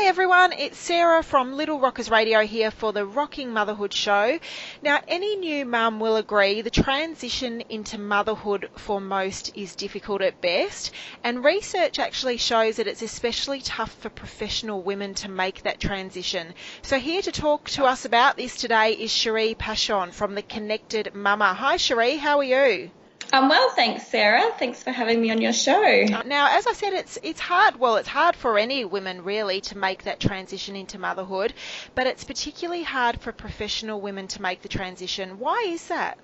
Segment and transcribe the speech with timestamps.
[0.00, 4.40] Hi everyone, it's Sarah from Little Rockers Radio here for the Rocking Motherhood Show.
[4.82, 10.40] Now, any new mum will agree the transition into motherhood for most is difficult at
[10.40, 10.92] best,
[11.22, 16.54] and research actually shows that it's especially tough for professional women to make that transition.
[16.80, 21.14] So, here to talk to us about this today is Cherie Pachon from the Connected
[21.14, 21.52] Mama.
[21.52, 22.90] Hi, Cherie, how are you?
[23.32, 24.52] I'm well, thanks, Sarah.
[24.58, 26.04] Thanks for having me on your show.
[26.26, 27.76] Now, as I said, it's it's hard.
[27.76, 31.54] Well, it's hard for any women really to make that transition into motherhood,
[31.94, 35.38] but it's particularly hard for professional women to make the transition.
[35.38, 36.18] Why is that?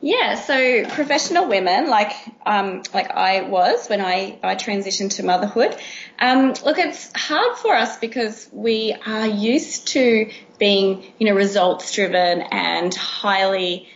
[0.00, 2.12] Yeah, so professional women, like
[2.44, 5.74] um, like I was when I, I transitioned to motherhood,
[6.18, 11.92] um, look, it's hard for us because we are used to being, you know, results
[11.94, 13.88] driven and highly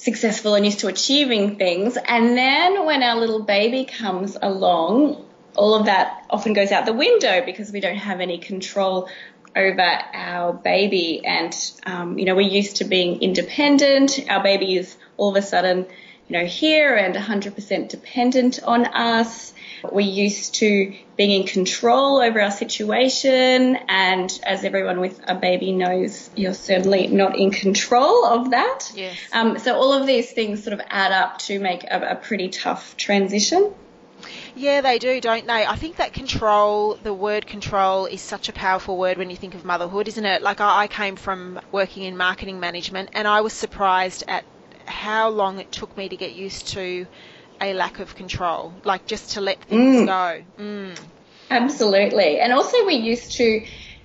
[0.00, 1.98] successful and used to achieving things.
[2.08, 5.22] And then when our little baby comes along,
[5.54, 9.08] all of that often goes out the window because we don't have any control
[9.54, 9.82] over
[10.14, 11.24] our baby.
[11.24, 11.54] And,
[11.84, 14.18] um, you know, we're used to being independent.
[14.30, 15.86] Our baby is all of a sudden,
[16.30, 19.52] you know, here and 100% dependent on us.
[19.82, 25.72] We're used to being in control over our situation, and as everyone with a baby
[25.72, 28.92] knows, you're certainly not in control of that.
[28.94, 29.18] Yes.
[29.32, 32.48] Um, so all of these things sort of add up to make a, a pretty
[32.48, 33.74] tough transition.
[34.54, 35.66] Yeah, they do, don't they?
[35.66, 39.54] I think that control, the word control, is such a powerful word when you think
[39.54, 40.42] of motherhood, isn't it?
[40.42, 44.44] Like, I, I came from working in marketing management and I was surprised at
[44.90, 47.06] how long it took me to get used to
[47.60, 50.06] a lack of control, like just to let things mm.
[50.06, 50.62] go.
[50.62, 51.00] Mm.
[51.50, 52.38] Absolutely.
[52.40, 53.64] And also, we used to,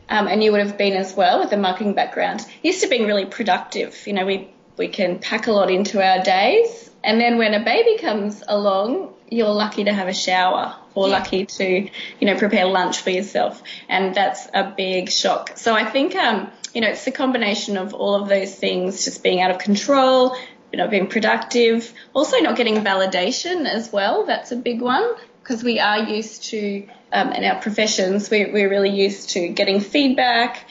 [0.10, 3.06] um, and you would have been as well with the marketing background, used to being
[3.06, 4.06] really productive.
[4.08, 6.90] You know, we, we can pack a lot into our days.
[7.04, 11.20] And then when a baby comes along, you're lucky to have a shower or yeah.
[11.20, 13.62] lucky to, you know, prepare lunch for yourself.
[13.88, 15.52] And that's a big shock.
[15.56, 19.24] So I think, um, you know, it's the combination of all of those things, just
[19.24, 20.36] being out of control,
[20.76, 21.94] you know, being productive.
[22.14, 24.26] Also, not getting validation as well.
[24.26, 25.10] That's a big one
[25.42, 29.80] because we are used to, um, in our professions, we, we're really used to getting
[29.80, 30.68] feedback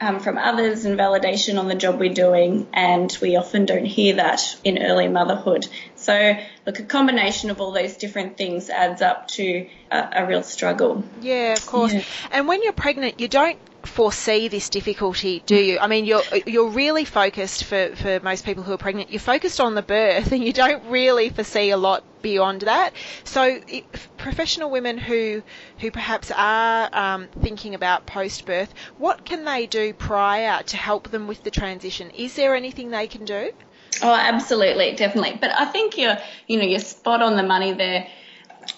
[0.00, 4.14] um, from others and validation on the job we're doing, and we often don't hear
[4.14, 5.66] that in early motherhood.
[5.96, 10.44] So, look, a combination of all those different things adds up to a, a real
[10.44, 11.02] struggle.
[11.20, 11.94] Yeah, of course.
[11.94, 12.04] Yeah.
[12.30, 15.78] And when you're pregnant, you don't foresee this difficulty, do you?
[15.78, 19.10] I mean, you're you're really focused for, for most people who are pregnant.
[19.10, 22.92] You're focused on the birth, and you don't really foresee a lot beyond that.
[23.24, 23.60] So,
[24.16, 25.42] professional women who
[25.78, 31.10] who perhaps are um, thinking about post birth, what can they do prior to help
[31.10, 32.10] them with the transition?
[32.10, 33.52] Is there anything they can do?
[34.02, 35.38] Oh, absolutely, definitely.
[35.40, 38.08] But I think you're you know you're spot on the money there.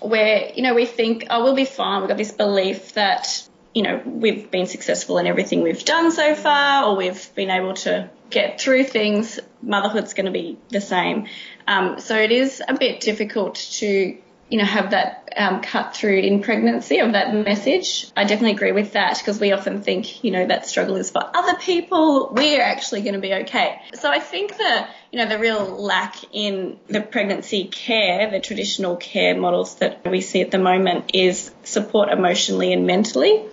[0.01, 2.01] Where you know we think oh we'll be fine.
[2.01, 6.35] We've got this belief that you know, we've been successful in everything we've done so
[6.35, 11.27] far, or we've been able to get through things, motherhood's going to be the same.
[11.67, 14.17] Um, so it is a bit difficult to
[14.51, 18.11] you know, have that um, cut through in pregnancy of that message.
[18.17, 21.23] I definitely agree with that because we often think, you know, that struggle is for
[21.33, 22.31] other people.
[22.33, 23.81] We're actually going to be okay.
[23.95, 28.97] So I think the, you know, the real lack in the pregnancy care, the traditional
[28.97, 33.45] care models that we see at the moment is support emotionally and mentally.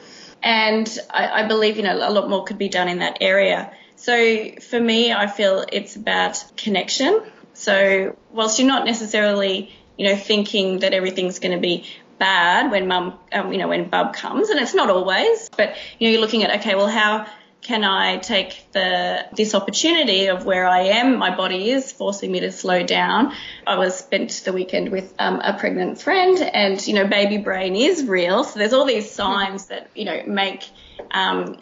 [0.48, 3.72] And I, I believe, you know, a lot more could be done in that area.
[3.98, 7.22] So for me, I feel it's about connection.
[7.54, 11.86] So whilst you're not necessarily you know, thinking that everything's going to be
[12.20, 16.08] bad when mum, um, you know, when bub comes, and it's not always, but you
[16.08, 17.28] know, you're looking at okay, well, how
[17.62, 21.18] can I take the this opportunity of where I am?
[21.18, 23.34] My body is forcing me to slow down.
[23.66, 27.76] I was spent the weekend with um, a pregnant friend, and you know, baby brain
[27.76, 28.44] is real.
[28.44, 30.70] So there's all these signs that you know make
[31.12, 31.58] um,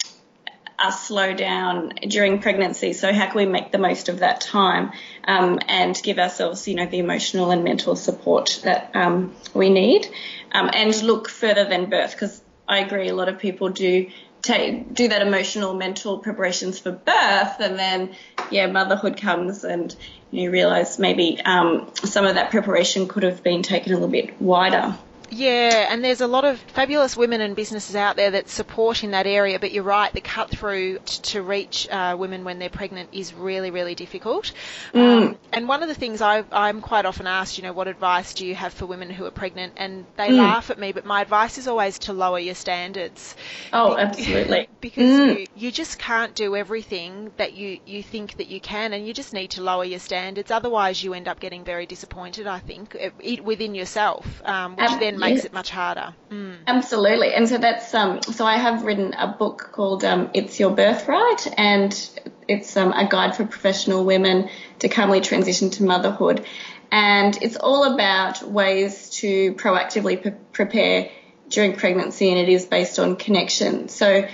[0.78, 2.94] us slow down during pregnancy.
[2.94, 4.92] So how can we make the most of that time
[5.26, 10.08] um, and give ourselves, you know, the emotional and mental support that um, we need,
[10.52, 14.10] um, and look further than birth because I agree a lot of people do
[14.46, 18.16] take do that emotional mental preparations for birth and then
[18.52, 19.96] yeah motherhood comes and
[20.32, 24.40] you realize maybe um, some of that preparation could have been taken a little bit
[24.42, 24.98] wider.
[25.30, 29.12] Yeah, and there's a lot of fabulous women and businesses out there that support in
[29.12, 32.70] that area, but you're right, the cut through t- to reach uh, women when they're
[32.70, 34.52] pregnant is really, really difficult.
[34.94, 35.00] Mm.
[35.02, 38.34] Um, and one of the things I, am quite often asked, you know, what advice
[38.34, 39.74] do you have for women who are pregnant?
[39.78, 40.38] And they mm.
[40.38, 43.36] laugh at me, but my advice is always to lower your standards.
[43.74, 44.70] Oh, absolutely.
[44.82, 45.40] because mm.
[45.40, 49.14] you, you just can't do everything that you, you think that you can, and you
[49.14, 50.52] just need to lower your standards.
[50.52, 55.15] Otherwise, you end up getting very disappointed, I think, it within yourself, um, which then
[55.20, 56.14] makes it much harder.
[56.30, 56.58] Mm.
[56.68, 57.34] Absolutely.
[57.34, 61.48] And so that's um so I have written a book called um, It's Your Birthright
[61.58, 62.10] and
[62.48, 66.46] it's um, a guide for professional women to calmly transition to motherhood.
[66.92, 71.10] And it's all about ways to proactively pre- prepare
[71.50, 73.90] during pregnancy and it is based on connection.
[73.90, 74.28] So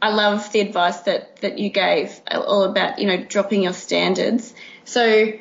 [0.00, 4.54] I love the advice that, that you gave all about, you know, dropping your standards.
[4.84, 5.32] So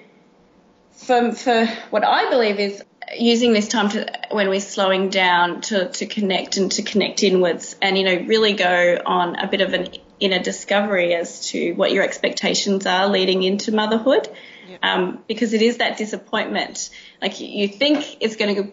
[0.91, 5.89] for, for what I believe is using this time to when we're slowing down to,
[5.89, 9.73] to connect and to connect inwards and, you know, really go on a bit of
[9.73, 14.27] an inner discovery as to what your expectations are leading into motherhood.
[14.67, 14.79] Yep.
[14.83, 16.89] Um, because it is that disappointment.
[17.21, 18.71] Like you think it's going to,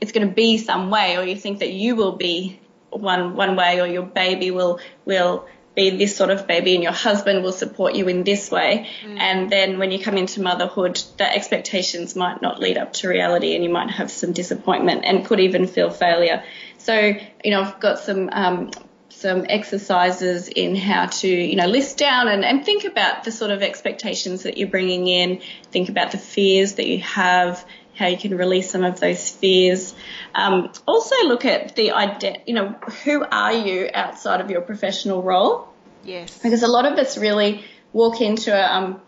[0.00, 2.60] it's going to be some way, or you think that you will be
[2.90, 5.46] one one way, or your baby will will
[5.76, 8.88] be this sort of baby and your husband will support you in this way.
[9.04, 9.20] Mm.
[9.20, 13.54] And then when you come into motherhood, the expectations might not lead up to reality
[13.54, 16.42] and you might have some disappointment and could even feel failure.
[16.78, 16.96] So,
[17.44, 18.70] you know, I've got some, um,
[19.10, 23.50] some exercises in how to, you know, list down and, and think about the sort
[23.50, 25.42] of expectations that you're bringing in,
[25.72, 27.64] think about the fears that you have,
[27.96, 29.94] how you can release some of those fears.
[30.34, 32.68] Um, also look at the idea, you know,
[33.04, 35.68] who are you outside of your professional role?
[36.04, 36.38] Yes.
[36.38, 39.00] Because a lot of us really walk into a, um,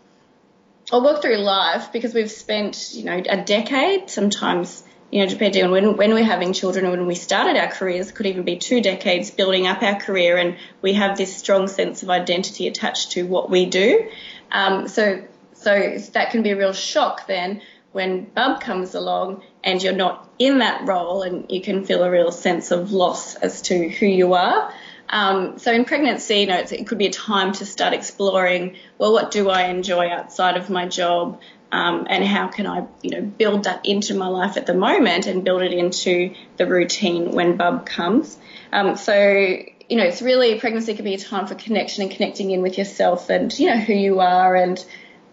[0.90, 5.64] or walk through life because we've spent, you know, a decade, sometimes, you know, depending
[5.64, 8.56] on when, when we're having children or when we started our careers, could even be
[8.56, 13.12] two decades building up our career and we have this strong sense of identity attached
[13.12, 14.08] to what we do.
[14.50, 17.60] Um, so, so that can be a real shock then
[17.98, 22.10] when bub comes along and you're not in that role and you can feel a
[22.10, 24.72] real sense of loss as to who you are.
[25.08, 29.12] Um, so in pregnancy, you know, it could be a time to start exploring, well,
[29.12, 31.40] what do I enjoy outside of my job?
[31.72, 35.26] Um, and how can I, you know, build that into my life at the moment
[35.26, 38.38] and build it into the routine when bub comes.
[38.72, 42.52] Um, so, you know, it's really pregnancy can be a time for connection and connecting
[42.52, 44.78] in with yourself and, you know, who you are and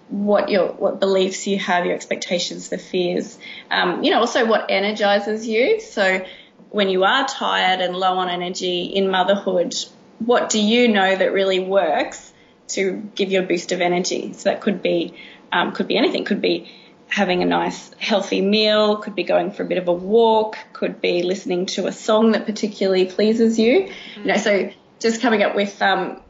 [0.10, 3.38] what your what beliefs you have, your expectations, the fears.
[3.72, 5.82] Um, you know, also what energizes you.
[5.82, 6.26] So
[6.70, 9.74] when you are tired and low on energy in motherhood,
[10.20, 12.34] what do you know that really works
[12.68, 14.34] to give you a boost of energy?
[14.34, 15.14] So that could be
[15.52, 16.26] um, could be anything.
[16.26, 16.72] Could be
[17.08, 18.98] having a nice healthy meal.
[18.98, 20.58] Could be going for a bit of a walk.
[20.74, 23.92] Could be listening to a song that particularly pleases you.
[24.18, 24.70] You know, so
[25.00, 26.22] just coming up with um,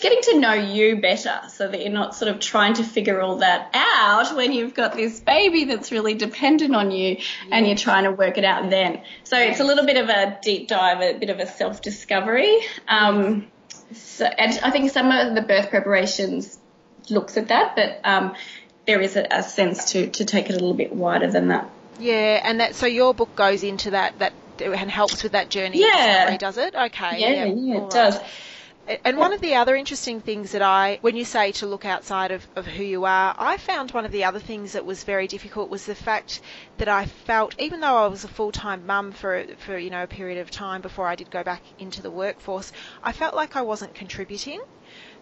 [0.00, 3.36] getting to know you better so that you're not sort of trying to figure all
[3.36, 7.26] that out when you've got this baby that's really dependent on you yes.
[7.50, 9.00] and you're trying to work it out then.
[9.22, 9.52] So yes.
[9.52, 12.58] it's a little bit of a deep dive, a bit of a self discovery.
[12.88, 13.46] Um,
[13.92, 16.58] so, and I think some of the birth preparations
[17.10, 18.34] looks at that, but um,
[18.86, 21.70] there is a, a sense to, to take it a little bit wider than that.
[21.98, 25.80] Yeah, and that so your book goes into that that and helps with that journey.
[25.80, 26.74] Yeah, does it?
[26.74, 27.20] Okay.
[27.20, 27.90] Yeah, yeah, yeah it right.
[27.90, 28.18] does.
[29.02, 32.30] And one of the other interesting things that I, when you say to look outside
[32.30, 35.26] of, of who you are, I found one of the other things that was very
[35.26, 36.42] difficult was the fact
[36.76, 40.06] that I felt, even though I was a full-time mum for, for, you know, a
[40.06, 42.72] period of time before I did go back into the workforce,
[43.02, 44.60] I felt like I wasn't contributing.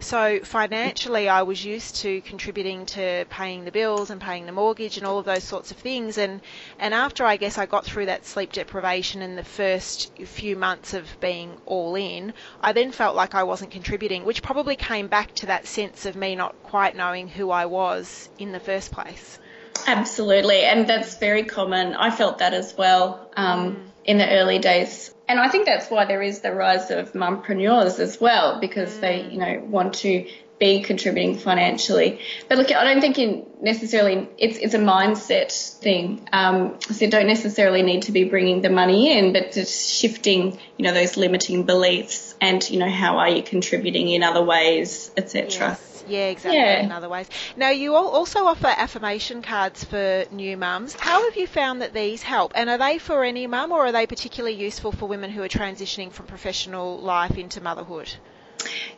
[0.03, 4.99] So financially, I was used to contributing to paying the bills and paying the mortgage
[4.99, 6.19] and all of those sorts of things.
[6.19, 6.41] And
[6.79, 10.93] and after I guess I got through that sleep deprivation and the first few months
[10.93, 15.35] of being all in, I then felt like I wasn't contributing, which probably came back
[15.37, 19.39] to that sense of me not quite knowing who I was in the first place.
[19.87, 21.95] Absolutely, and that's very common.
[21.95, 23.83] I felt that as well um, mm.
[24.05, 27.99] in the early days and I think that's why there is the rise of mumpreneurs
[27.99, 32.21] as well, because they, you know, want to be contributing financially.
[32.51, 36.29] But look, I don't think in necessarily it's it's a mindset thing.
[36.35, 40.59] Um, so you don't necessarily need to be bringing the money in, but just shifting,
[40.77, 45.11] you know, those limiting beliefs and you know how are you contributing in other ways,
[45.17, 45.49] etc.
[45.49, 45.92] Yes.
[46.07, 46.59] Yeah, exactly.
[46.59, 46.83] Yeah.
[46.83, 47.29] In other ways.
[47.57, 50.95] Now, you also offer affirmation cards for new mums.
[50.95, 52.53] How have you found that these help?
[52.55, 55.49] And are they for any mum, or are they particularly useful for women who are
[55.49, 58.13] transitioning from professional life into motherhood?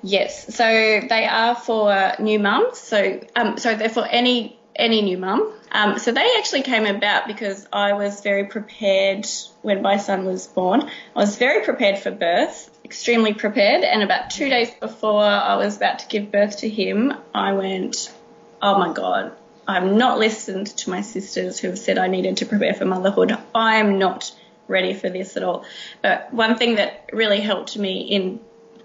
[0.02, 2.78] Yes, so they are for new mums.
[2.78, 5.52] So, um, so they're for any any new mum.
[5.73, 9.26] Um, so they actually came about because I was very prepared
[9.62, 10.83] when my son was born.
[10.83, 13.83] I was very prepared for birth extremely prepared.
[13.83, 18.12] And about two days before I was about to give birth to him, I went,
[18.61, 19.33] oh my God,
[19.66, 23.37] I've not listened to my sisters who have said I needed to prepare for motherhood.
[23.54, 24.33] I am not
[24.69, 25.64] ready for this at all.
[26.02, 28.40] But one thing that really helped me in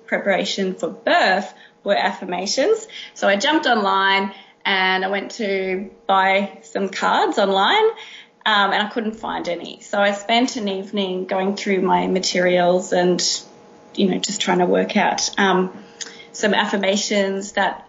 [0.08, 1.54] preparation for birth
[1.84, 2.88] were affirmations.
[3.14, 4.34] So I jumped online
[4.70, 7.90] and I went to buy some cards online
[8.46, 9.82] um, and I couldn't find any.
[9.82, 13.20] So I spent an evening going through my materials and,
[13.96, 15.76] you know, just trying to work out um,
[16.34, 17.88] some affirmations that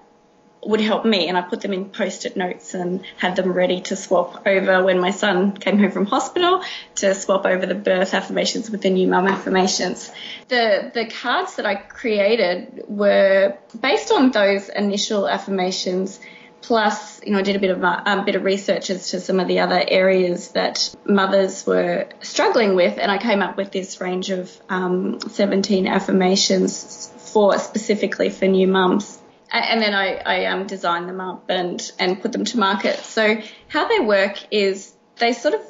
[0.64, 3.96] would help me and I put them in post-it notes and had them ready to
[3.96, 6.62] swap over when my son came home from hospital
[6.96, 10.10] to swap over the birth affirmations with the new mum affirmations.
[10.48, 16.20] The the cards that I created were based on those initial affirmations
[16.62, 19.20] plus you know I did a bit of a um, bit of research as to
[19.20, 23.72] some of the other areas that mothers were struggling with and I came up with
[23.72, 29.20] this range of um, 17 affirmations for specifically for new mums
[29.52, 32.98] and then I, I um, them up and, and put them to market.
[33.00, 35.60] So how they work is they sort of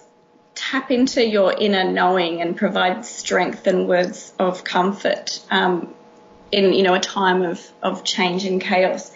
[0.54, 5.94] tap into your inner knowing and provide strength and words of comfort um,
[6.52, 9.12] in you know a time of, of change and chaos.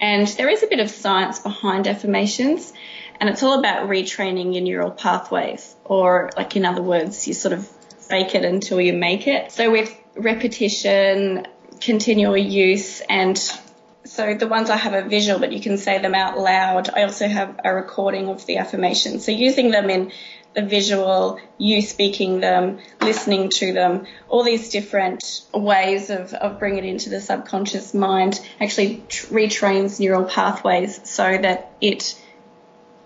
[0.00, 2.72] And there is a bit of science behind affirmations,
[3.20, 7.52] and it's all about retraining your neural pathways, or like in other words, you sort
[7.52, 9.52] of fake it until you make it.
[9.52, 11.46] So with repetition,
[11.80, 13.36] continual use, and
[14.04, 16.88] so the ones I have are visual, but you can say them out loud.
[16.88, 19.20] I also have a recording of the affirmation.
[19.20, 20.12] So using them in
[20.58, 26.84] the visual, you speaking them, listening to them, all these different ways of, of bringing
[26.84, 28.96] it into the subconscious mind actually
[29.30, 32.20] retrains neural pathways so that it,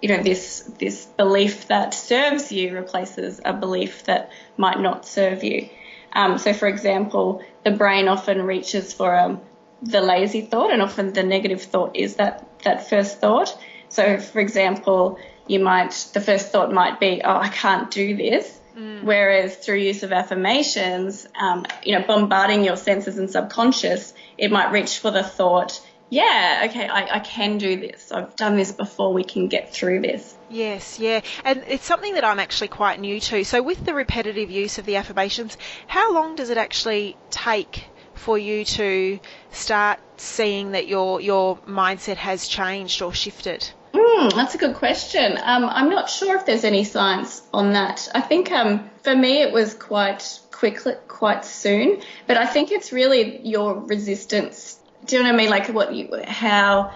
[0.01, 5.45] you know, this, this belief that serves you replaces a belief that might not serve
[5.45, 5.69] you.
[6.15, 9.39] Um, so for example, the brain often reaches for a,
[9.83, 13.55] the lazy thought, and often the negative thought is that that first thought.
[13.91, 18.61] So, for example, you might the first thought might be, "Oh, I can't do this,"
[18.77, 19.03] mm.
[19.03, 24.73] whereas through use of affirmations, um, you know, bombarding your senses and subconscious, it might
[24.73, 25.81] reach for the thought,
[26.13, 28.13] yeah, okay, I, I, can do this.
[28.13, 29.15] I've done this before.
[29.15, 30.37] We can get through this.
[30.51, 31.23] Yes, yeah.
[31.43, 33.45] And it's something that I'm actually quite new to.
[33.45, 35.57] So, with the repetitive use of the affirmations,
[35.87, 39.21] how long does it actually take for you to
[39.53, 43.71] start seeing that your your mindset has changed or shifted?
[43.93, 45.39] Mm, that's a good question.
[45.43, 48.09] Um, I'm not sure if there's any science on that.
[48.15, 52.01] I think um, for me it was quite quickly, quite soon.
[52.27, 54.79] But I think it's really your resistance.
[55.05, 55.51] Do you know what I mean?
[55.51, 56.95] Like what you, how,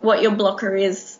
[0.00, 1.18] what your blocker is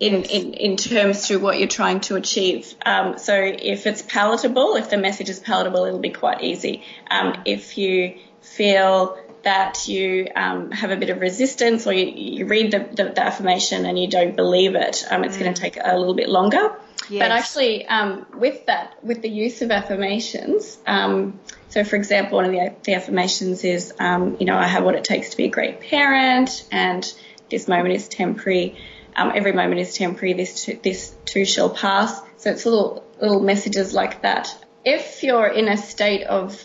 [0.00, 2.74] in, in, in terms to what you're trying to achieve.
[2.84, 6.84] Um, so if it's palatable, if the message is palatable, it'll be quite easy.
[7.10, 9.18] Um, if you feel
[9.48, 13.22] that you um, have a bit of resistance or you, you read the, the, the,
[13.22, 15.40] affirmation and you don't believe it, um, it's mm.
[15.40, 16.76] going to take a little bit longer.
[17.08, 17.22] Yes.
[17.22, 21.40] But actually, um, with that, with the use of affirmations, um,
[21.70, 24.94] so for example, one of the, the affirmations is, um, you know, I have what
[24.96, 27.10] it takes to be a great parent, and
[27.50, 28.76] this moment is temporary.
[29.16, 30.34] Um, every moment is temporary.
[30.34, 32.20] This too, this too shall pass.
[32.36, 34.54] So it's little little messages like that.
[34.84, 36.62] If you're in a state of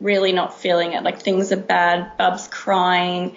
[0.00, 1.02] really not feeling it.
[1.02, 3.36] Like things are bad, Bub's crying,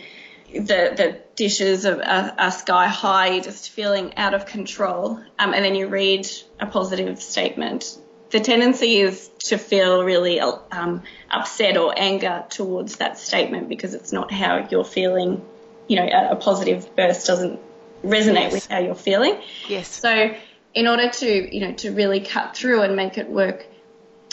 [0.53, 5.19] the the dishes are, are, are sky high, you're just feeling out of control.
[5.39, 6.27] Um, and then you read
[6.59, 7.97] a positive statement.
[8.29, 14.11] The tendency is to feel really um, upset or anger towards that statement because it's
[14.11, 15.43] not how you're feeling.
[15.87, 17.59] You know, a, a positive burst doesn't
[18.03, 18.53] resonate yes.
[18.53, 19.39] with how you're feeling.
[19.67, 19.87] Yes.
[19.87, 20.35] So,
[20.73, 23.65] in order to you know to really cut through and make it work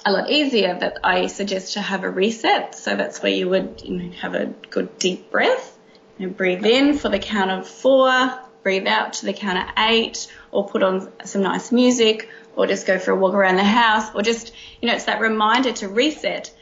[0.04, 2.74] a lot easier that I suggest to have a reset.
[2.74, 5.76] So that's where you would you know, have a good deep breath.
[6.18, 9.74] You know, breathe in for the count of four, breathe out to the count of
[9.78, 13.64] eight, or put on some nice music, or just go for a walk around the
[13.64, 14.52] house, or just,
[14.82, 16.54] you know, it's that reminder to reset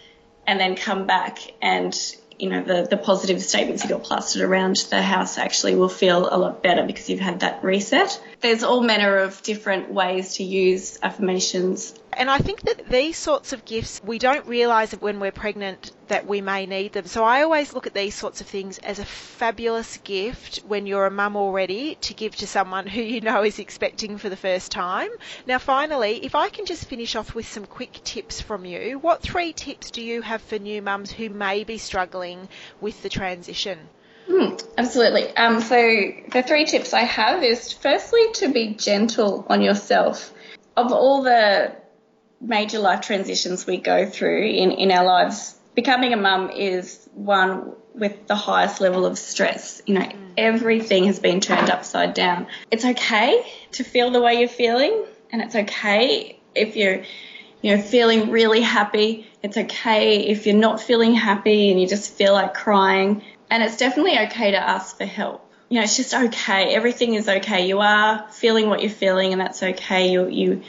[0.47, 4.77] and then come back and you know, the, the positive statements you got plastered around
[4.91, 8.21] the house actually will feel a lot better because you've had that reset.
[8.41, 11.95] There's all manner of different ways to use affirmations.
[12.19, 16.27] And I think that these sorts of gifts, we don't realise when we're pregnant that
[16.27, 17.07] we may need them.
[17.07, 21.07] So I always look at these sorts of things as a fabulous gift when you're
[21.07, 24.73] a mum already to give to someone who you know is expecting for the first
[24.73, 25.11] time.
[25.47, 29.23] Now, finally, if I can just finish off with some quick tips from you, what
[29.23, 32.49] three tips do you have for new mums who may be struggling
[32.81, 33.79] with the transition?
[34.29, 35.29] Mm, absolutely.
[35.37, 35.77] Um, so
[36.33, 40.35] the three tips I have is firstly to be gentle on yourself.
[40.77, 41.78] Of all the
[42.41, 47.73] major life transitions we go through in, in our lives, becoming a mum is one
[47.95, 49.83] with the highest level of stress.
[49.87, 50.33] You know, mm.
[50.37, 52.47] everything has been turned upside down.
[52.71, 57.03] It's okay to feel the way you're feeling, and it's okay if you're,
[57.63, 59.27] you know, feeling really happy.
[59.43, 63.23] It's okay if you're not feeling happy and you just feel like crying.
[63.51, 65.45] And it's definitely okay to ask for help.
[65.69, 66.75] You know, it's just okay.
[66.75, 67.67] Everything is okay.
[67.67, 70.11] You are feeling what you're feeling, and that's okay.
[70.11, 70.63] You you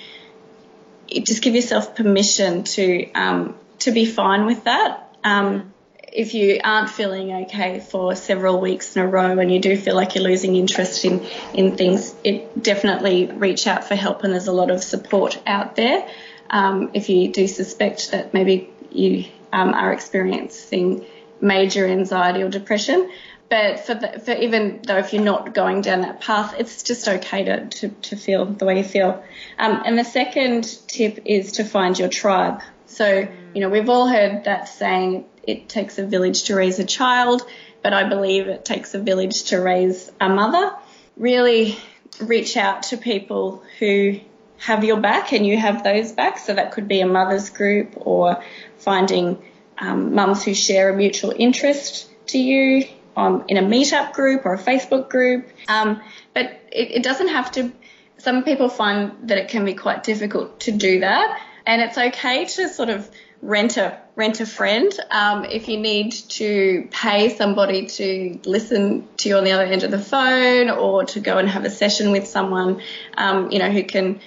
[1.26, 5.16] just give yourself permission to um, to be fine with that.
[5.24, 5.74] Um,
[6.12, 9.96] if you aren't feeling okay for several weeks in a row and you do feel
[9.96, 11.24] like you're losing interest in,
[11.54, 15.76] in things, it definitely reach out for help and there's a lot of support out
[15.76, 16.10] there.
[16.50, 21.06] Um, if you do suspect that maybe you um, are experiencing
[21.42, 23.10] major anxiety or depression.
[23.50, 27.08] But for, the, for even though if you're not going down that path, it's just
[27.08, 29.24] okay to, to, to feel the way you feel.
[29.58, 32.62] Um, and the second tip is to find your tribe.
[32.86, 36.86] So, you know, we've all heard that saying, it takes a village to raise a
[36.86, 37.42] child,
[37.82, 40.72] but I believe it takes a village to raise a mother.
[41.18, 41.78] Really
[42.20, 44.20] reach out to people who
[44.58, 46.38] have your back and you have those back.
[46.38, 48.44] So that could be a mother's group or
[48.78, 49.42] finding
[49.80, 52.86] um, mums who share a mutual interest to you
[53.20, 55.48] um, in a meetup group or a Facebook group.
[55.68, 56.02] Um,
[56.34, 57.72] but it, it doesn't have to,
[58.18, 61.28] some people find that it can be quite difficult to do that.
[61.66, 63.10] And it's okay to sort of
[63.42, 64.92] rent a rent a friend.
[65.12, 69.84] Um, if you need to pay somebody to listen to you on the other end
[69.84, 72.82] of the phone, or to go and have a session with someone,
[73.18, 74.20] um, you know, who can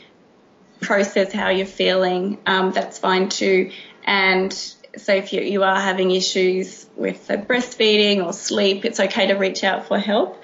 [0.81, 3.71] process how you're feeling, um, that's fine too.
[4.05, 4.53] And
[4.97, 9.65] so if you, you are having issues with breastfeeding or sleep, it's okay to reach
[9.65, 10.41] out for help.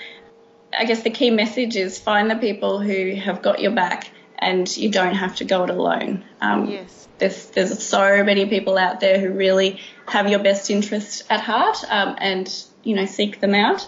[0.76, 4.74] I guess the key message is find the people who have got your back and
[4.76, 6.24] you don't have to go it alone.
[6.40, 7.08] Um, yes.
[7.18, 11.78] There's, there's so many people out there who really have your best interest at heart
[11.88, 13.86] um, and, you know, seek them out.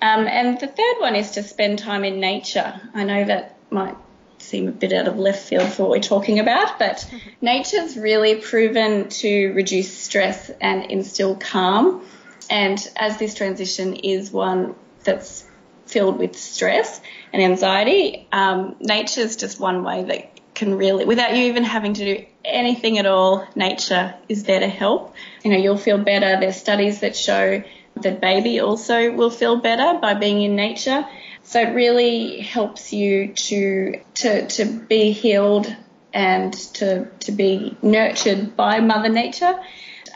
[0.00, 2.80] Um, and the third one is to spend time in nature.
[2.92, 3.96] I know that might
[4.42, 7.08] seem a bit out of left field for what we're talking about, but
[7.40, 12.04] nature's really proven to reduce stress and instill calm.
[12.50, 15.46] And as this transition is one that's
[15.86, 17.00] filled with stress
[17.32, 22.04] and anxiety, um, nature's just one way that can really, without you even having to
[22.04, 25.14] do anything at all, nature is there to help.
[25.44, 26.38] You know, you'll feel better.
[26.40, 27.62] There's studies that show
[27.96, 31.06] that baby also will feel better by being in nature.
[31.44, 35.74] So it really helps you to to to be healed
[36.12, 39.58] and to to be nurtured by Mother Nature.